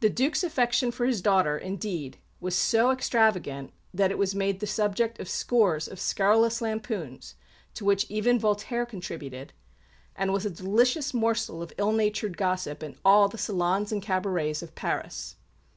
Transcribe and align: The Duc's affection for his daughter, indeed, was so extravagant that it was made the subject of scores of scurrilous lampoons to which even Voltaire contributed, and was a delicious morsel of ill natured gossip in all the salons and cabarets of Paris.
The 0.00 0.10
Duc's 0.10 0.42
affection 0.42 0.90
for 0.90 1.06
his 1.06 1.22
daughter, 1.22 1.56
indeed, 1.56 2.18
was 2.40 2.56
so 2.56 2.90
extravagant 2.90 3.70
that 3.92 4.10
it 4.10 4.18
was 4.18 4.34
made 4.34 4.58
the 4.58 4.66
subject 4.66 5.20
of 5.20 5.28
scores 5.28 5.86
of 5.86 6.00
scurrilous 6.00 6.60
lampoons 6.60 7.36
to 7.74 7.84
which 7.84 8.04
even 8.10 8.36
Voltaire 8.36 8.84
contributed, 8.84 9.52
and 10.16 10.32
was 10.32 10.44
a 10.44 10.50
delicious 10.50 11.14
morsel 11.14 11.62
of 11.62 11.72
ill 11.78 11.92
natured 11.92 12.36
gossip 12.36 12.82
in 12.82 12.96
all 13.04 13.28
the 13.28 13.38
salons 13.38 13.92
and 13.92 14.02
cabarets 14.02 14.60
of 14.60 14.74
Paris. 14.74 15.36